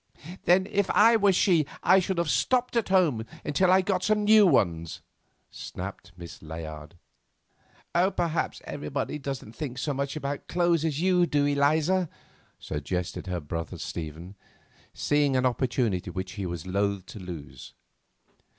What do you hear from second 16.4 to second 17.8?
was loth to lose.